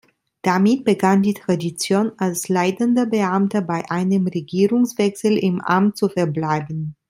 [0.41, 6.95] Damit begann die Tradition, als leitender Beamter bei einem Regierungswechsel im Amt zu verbleiben.